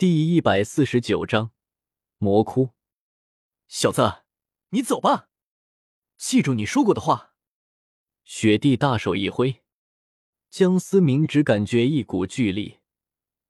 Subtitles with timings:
[0.00, 1.50] 第一百四十九章
[2.16, 2.70] 魔窟。
[3.68, 4.22] 小子，
[4.70, 5.28] 你走吧，
[6.16, 7.34] 记住你说过的话。
[8.24, 9.62] 雪帝大手一挥，
[10.48, 12.78] 江思明只感觉一股巨力，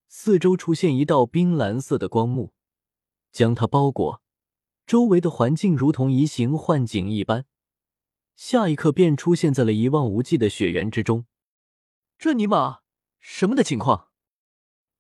[0.09, 2.53] 四周出现一道冰蓝色的光幕，
[3.31, 4.21] 将他包裹。
[4.85, 7.47] 周围的环境如同移形换景一般，
[8.35, 11.27] 下一刻便出现在了一望无际的雪原之中。
[12.19, 12.81] 这尼玛
[13.21, 14.10] 什么的情况？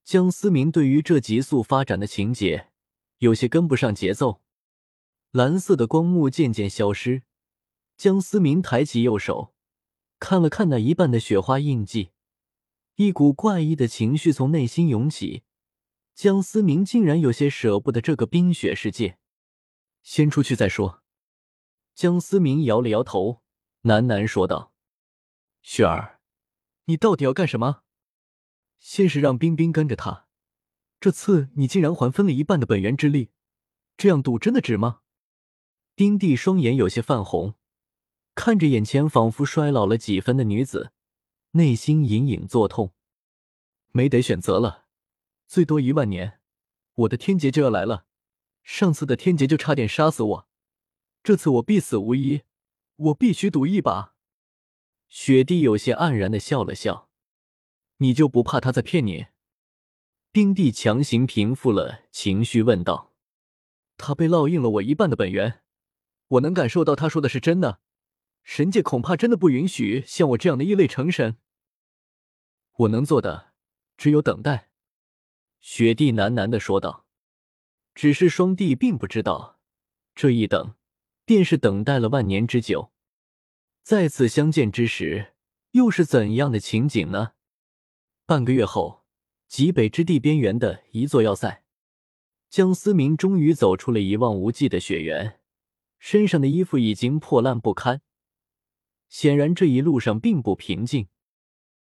[0.05, 2.71] 江思明对于这急速发展的情节
[3.19, 4.41] 有些跟不上节奏。
[5.31, 7.23] 蓝色的光幕渐渐消失，
[7.97, 9.55] 江思明抬起右手，
[10.19, 12.11] 看了看那一半的雪花印记，
[12.97, 15.45] 一股怪异的情绪从内心涌起。
[16.15, 19.19] 江思明竟然有些舍不得这个冰雪世界。
[20.03, 21.03] 先出去再说。
[21.95, 23.43] 江思明摇了摇头，
[23.83, 24.73] 喃喃说道
[25.63, 26.21] ：“雪儿，
[26.87, 27.83] 你到底要干什么？
[28.81, 30.27] 先是让冰冰跟着他，
[30.99, 33.31] 这次你竟然还分了一半的本源之力，
[33.97, 35.03] 这样赌真的值吗？”
[35.95, 37.55] 丁帝双眼有些泛红，
[38.35, 40.93] 看着眼前仿佛衰老了几分的女子，
[41.53, 42.95] 内心隐隐作痛。
[43.93, 44.87] 没得选择了，
[45.47, 46.41] 最多一万年，
[46.95, 48.07] 我的天劫就要来了。
[48.63, 50.49] 上次的天劫就差点杀死我，
[51.23, 52.43] 这次我必死无疑，
[52.97, 54.15] 我必须赌一把。
[55.09, 57.10] 雪帝有些黯然的笑了笑
[58.01, 59.29] ：“你就不怕他在骗你？”
[60.31, 63.15] 冰帝强行平复了情绪，问道
[63.97, 65.63] ：“他被烙印了我一半的本源，
[66.29, 67.81] 我能感受到他说的是真的。
[68.43, 71.39] 神界恐怕真的不允许像我这样的异类成神。
[72.79, 73.53] 我能做的
[73.97, 74.71] 只有等待。”
[75.61, 77.07] 雪帝喃喃的说道。
[77.93, 79.59] 只是双帝并不知道，
[80.15, 80.77] 这一等，
[81.25, 82.93] 便是等待了万年之久。
[83.83, 85.35] 再次相见之时，
[85.73, 87.33] 又是怎样的情景呢？
[88.31, 89.03] 半个月后，
[89.49, 91.65] 极北之地边缘的一座要塞，
[92.49, 95.41] 江思明终于走出了一望无际的雪原，
[95.99, 98.03] 身上的衣服已经破烂不堪，
[99.09, 101.09] 显然这一路上并不平静。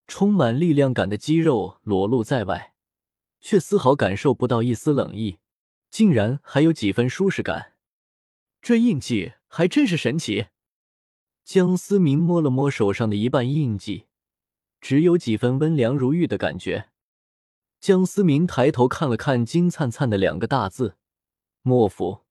[0.08, 2.74] 充满力量感的肌肉裸露在外，
[3.40, 5.38] 却丝毫感受不到一丝冷意。
[5.92, 7.74] 竟然还有几分舒适感，
[8.60, 10.48] 这印记还真是神奇。
[11.44, 14.06] 江思明摸了摸手上的一半印记，
[14.82, 16.90] 只有几分温凉如玉的感觉。
[17.80, 20.98] 江思明抬头看了看金灿灿的两个大字
[21.64, 22.26] “莫府”，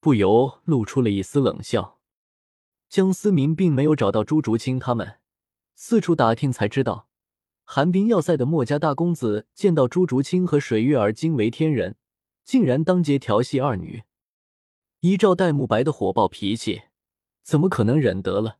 [0.00, 1.98] 不由露出了一丝冷笑。
[2.88, 5.18] 江思明并没有找到朱竹清他们，
[5.74, 7.08] 四处打听才知道，
[7.64, 11.96] 寒冰要塞的墨家大公子见到朱竹清和水月儿惊为天人。
[12.44, 14.02] 竟然当街调戏二女，
[15.00, 16.82] 依照戴沐白的火爆脾气，
[17.42, 18.58] 怎么可能忍得了？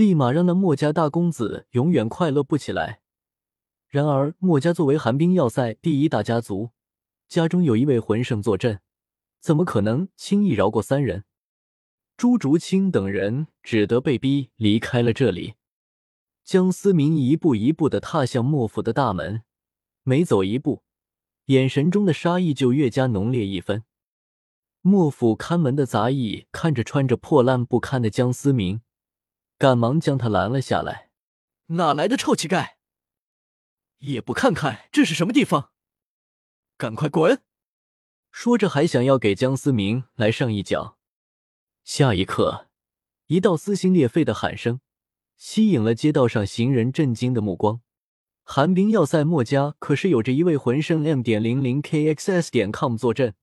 [0.00, 3.02] 立马让那墨家大公子永远快乐不起来。
[3.86, 6.70] 然而墨家作为寒冰要塞第一大家族，
[7.28, 8.80] 家中有一位魂圣坐镇，
[9.40, 11.24] 怎么可能轻易饶过三人？
[12.16, 15.56] 朱竹清等人只得被逼离开了这里。
[16.44, 19.42] 江思明一步一步的踏向莫府的大门，
[20.02, 20.82] 每走一步。
[21.46, 23.84] 眼神中的杀意就越加浓烈一分。
[24.80, 28.80] 莫府看门的杂役看着穿着破烂不堪的江思明，
[29.60, 31.10] 赶忙将他拦了下来。
[31.66, 32.76] 哪来的臭乞丐？
[33.98, 35.72] 也不看看这是什么地方，
[36.78, 37.42] 赶快滚！
[38.30, 40.96] 说着还想要给江思明来上一脚。
[41.84, 42.70] 下一刻，
[43.26, 44.80] 一道撕心裂肺的喊声
[45.36, 47.82] 吸引了街道上行人震惊的目光。
[48.42, 53.34] 寒冰要塞墨家可是有着一位魂圣 M 点零零 KXS 点 com 坐镇，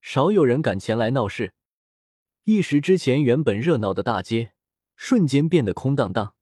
[0.00, 1.52] 少有人敢前来闹事。
[2.44, 4.52] 一时之前，原本热闹的大街
[5.00, 6.34] 瞬间变得空荡荡。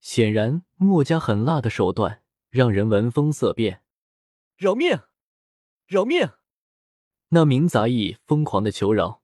[0.00, 3.82] 显然，墨家狠辣的手段让人闻风色变。
[4.56, 4.98] 饶命！
[5.86, 6.30] 饶命！
[7.28, 9.22] 那名杂役疯狂的求饶。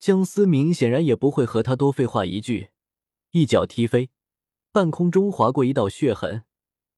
[0.00, 2.70] 江思明显然也不会和他多废话一句，
[3.30, 4.10] 一脚踢飞，
[4.72, 6.44] 半空中划过一道血痕。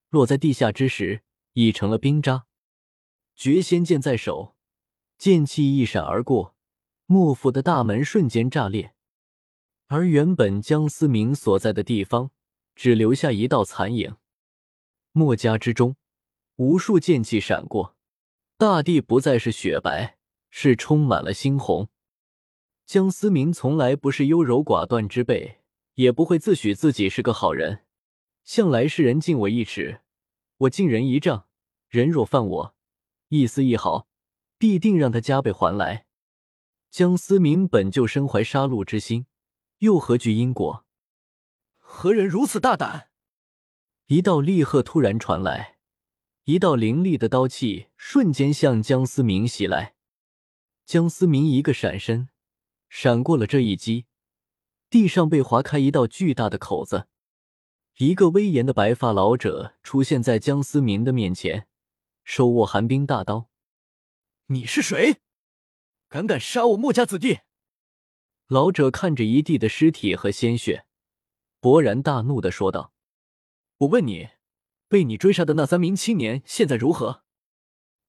[0.08, 2.46] 落在地下之时，已成了冰渣。
[3.34, 4.56] 绝仙剑在手，
[5.18, 6.56] 剑气一闪而过，
[7.04, 8.95] 莫府的大门瞬间炸裂。
[9.88, 12.30] 而原本江思明所在的地方，
[12.74, 14.16] 只留下一道残影。
[15.12, 15.96] 墨家之中，
[16.56, 17.96] 无数剑气闪过，
[18.58, 20.18] 大地不再是雪白，
[20.50, 21.88] 是充满了猩红。
[22.84, 25.60] 江思明从来不是优柔寡断之辈，
[25.94, 27.84] 也不会自诩自己是个好人。
[28.44, 30.00] 向来是人敬我一尺，
[30.58, 31.46] 我敬人一丈。
[31.88, 32.74] 人若犯我
[33.28, 34.08] 一丝一毫，
[34.58, 36.06] 必定让他加倍还来。
[36.90, 39.26] 江思明本就身怀杀戮之心，
[39.78, 40.86] 又何惧因果？
[41.76, 43.10] 何人如此大胆？
[44.06, 45.78] 一道厉喝突然传来，
[46.44, 49.94] 一道凌厉的刀气瞬间向江思明袭来。
[50.86, 52.28] 江思明一个闪身，
[52.88, 54.06] 闪过了这一击，
[54.88, 57.08] 地上被划开一道巨大的口子。
[57.98, 61.66] 一个威严的白发老者出现在江思明的面前，
[62.24, 63.50] 手握寒冰大刀。
[64.46, 65.16] 你是谁？
[66.08, 67.40] 敢敢杀我墨家子弟！
[68.48, 70.86] 老者看着一地的尸体和鲜血，
[71.60, 72.92] 勃然大怒的说道
[73.78, 74.28] ：“我问你，
[74.88, 77.24] 被你追杀的那三名青年现在如何？”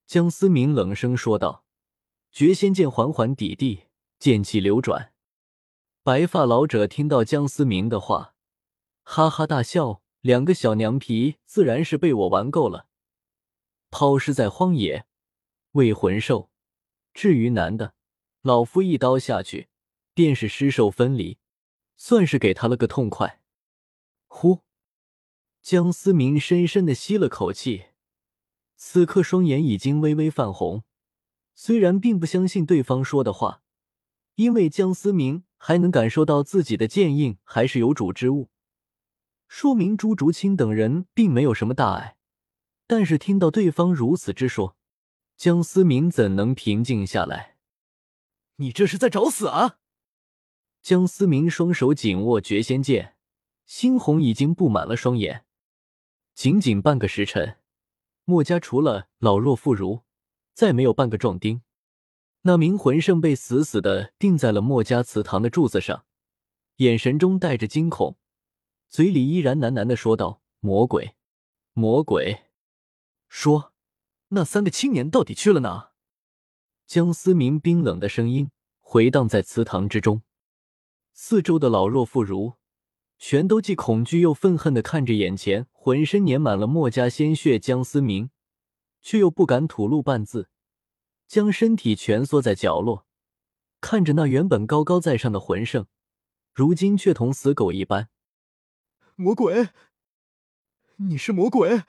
[0.05, 1.65] 江思明冷声说道。
[2.29, 3.85] 绝仙剑缓缓抵地，
[4.19, 5.13] 剑气流转。
[6.03, 8.35] 白发老者听到江思明的话，
[9.01, 12.87] 哈哈大笑：“两个小娘皮，自然是被我玩够了。
[13.89, 15.07] 抛尸在荒野，
[15.71, 16.51] 为魂兽。
[17.13, 17.95] 至于男的，
[18.41, 19.69] 老夫一刀下去，
[20.17, 21.37] 便是尸兽分离，
[21.95, 23.39] 算是给他了个痛快。”
[24.25, 24.63] 呼，
[25.61, 27.89] 江思明深深的吸了口气，
[28.75, 30.83] 此刻双眼已经微微泛红。
[31.53, 33.61] 虽然并不相信对方说的话，
[34.33, 38.49] 因为江思明还能感受到自己的剑印还是有主之物，
[39.47, 42.17] 说明朱竹清等人并没有什么大碍。
[42.87, 44.75] 但是听到对方如此之说，
[45.35, 47.57] 江思明怎能平静下来？
[48.55, 49.77] 你这是在找死啊！
[50.87, 53.17] 江思明双手紧握绝仙剑，
[53.67, 55.43] 猩红已经布满了双眼。
[56.33, 57.57] 仅仅半个时辰，
[58.23, 60.03] 墨家除了老弱妇孺。
[60.53, 61.61] 再没有半个壮丁，
[62.43, 66.05] 那名魂圣被死死的钉在了墨家祠堂的柱子上，
[66.77, 68.15] 眼神中带着惊恐，
[68.87, 71.17] 嘴里依然喃喃的说道：“魔鬼，
[71.73, 72.45] 魔鬼。”
[73.27, 73.73] 说
[74.31, 75.91] ：“那三个青年到底去了哪？”
[76.87, 78.49] 江思明冰冷的声音
[78.79, 80.21] 回荡在祠堂之中，
[81.19, 82.57] 四周的老弱妇孺
[83.17, 88.29] 全都既恐惧又愤恨的看着眼前浑身粘满了墨家鲜血江思明。
[89.01, 90.49] 却又不敢吐露半字，
[91.27, 93.07] 将身体蜷缩在角落，
[93.81, 95.87] 看着那原本高高在上的魂圣，
[96.53, 98.09] 如今却同死狗一般。
[99.15, 99.69] 魔鬼，
[100.97, 101.83] 你是魔鬼，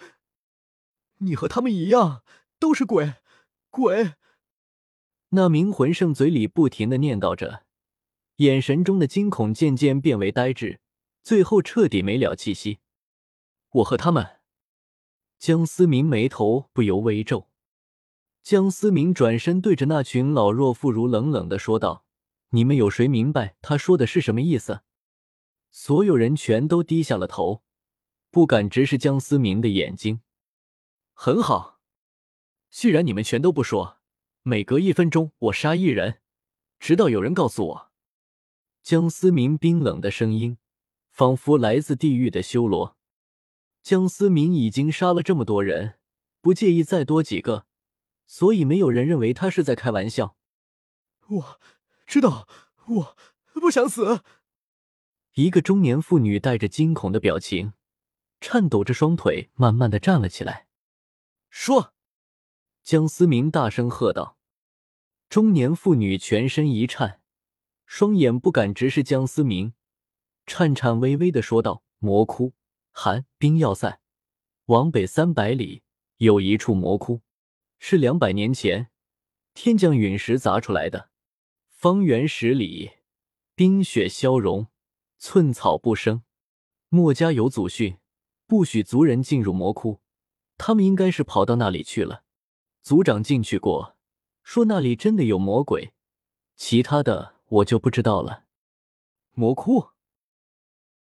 [1.18, 2.22] 你和他们一样，
[2.58, 3.16] 都是鬼，
[3.68, 4.14] 鬼。
[5.30, 7.66] 那名魂圣嘴里不停的念叨着，
[8.38, 10.80] 眼神中的惊恐渐渐变为呆滞，
[11.24, 12.78] 最后彻底没了气息。
[13.70, 14.38] 我和他们。
[15.40, 17.48] 江思明眉头不由微皱，
[18.42, 22.04] 江思明转身对着那群老弱妇孺冷冷的说道
[22.50, 24.82] ：“你们有谁明白他说的是什么意思？”
[25.70, 27.62] 所有人全都低下了头，
[28.30, 30.20] 不敢直视江思明的眼睛。
[31.12, 31.80] 很好，
[32.70, 33.98] 既然你们全都不说，
[34.42, 36.20] 每隔一分钟我杀一人，
[36.78, 37.87] 直到有人告诉我。
[38.82, 40.58] 江思明冰冷的声音，
[41.10, 42.96] 仿佛来自地狱的修罗。
[43.82, 45.98] 江思明已经杀了这么多人，
[46.40, 47.66] 不介意再多几个，
[48.26, 50.36] 所以没有人认为他是在开玩笑。
[51.28, 51.60] 我
[52.06, 52.48] 知道，
[52.86, 53.16] 我
[53.54, 54.22] 不想死。
[55.34, 57.74] 一个中年妇女带着惊恐的表情，
[58.40, 60.66] 颤抖着双腿，慢慢的站了起来。
[61.50, 61.94] 说，
[62.82, 64.38] 江思明大声喝道。
[65.28, 67.20] 中年妇女全身一颤，
[67.90, 69.72] 双眼不敢直视江思明，
[70.44, 72.52] 颤颤巍巍的说道：“魔窟。”
[72.92, 73.98] 寒冰要塞
[74.66, 75.82] 往北三百里
[76.18, 77.22] 有一处魔窟，
[77.78, 78.90] 是两百年前
[79.54, 81.08] 天降陨石砸出来的。
[81.70, 82.90] 方圆十里，
[83.54, 84.66] 冰雪消融，
[85.16, 86.22] 寸草不生。
[86.90, 87.96] 墨家有祖训，
[88.46, 90.00] 不许族人进入魔窟。
[90.58, 92.24] 他们应该是跑到那里去了。
[92.82, 93.96] 族长进去过，
[94.42, 95.94] 说那里真的有魔鬼，
[96.54, 98.44] 其他的我就不知道了。
[99.32, 99.97] 魔窟。